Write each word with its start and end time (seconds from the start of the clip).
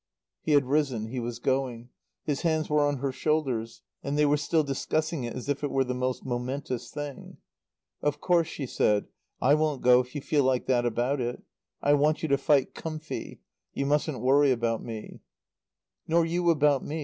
He 0.41 0.53
had 0.53 0.65
risen. 0.65 1.09
He 1.09 1.19
was 1.19 1.37
going. 1.37 1.89
His 2.23 2.41
hands 2.41 2.71
were 2.71 2.79
on 2.81 2.97
her 2.97 3.11
shoulders, 3.11 3.83
and 4.01 4.17
they 4.17 4.25
were 4.25 4.35
still 4.35 4.63
discussing 4.63 5.25
it 5.25 5.35
as 5.35 5.47
if 5.47 5.63
it 5.63 5.69
were 5.69 5.83
the 5.83 5.93
most 5.93 6.25
momentous 6.25 6.89
thing. 6.89 7.37
"Of 8.01 8.19
course," 8.19 8.47
she 8.47 8.65
said, 8.65 9.09
"I 9.43 9.53
won't 9.53 9.83
go 9.83 9.99
if 9.99 10.15
you 10.15 10.21
feel 10.21 10.43
like 10.43 10.65
that 10.65 10.87
about 10.87 11.21
it. 11.21 11.43
I 11.83 11.93
want 11.93 12.23
you 12.23 12.29
to 12.29 12.37
fight 12.39 12.73
comfy. 12.73 13.41
You 13.75 13.85
mustn't 13.85 14.21
worry 14.21 14.49
about 14.49 14.81
me." 14.83 15.19
"Nor 16.07 16.25
you 16.25 16.49
about 16.49 16.83
me. 16.83 16.99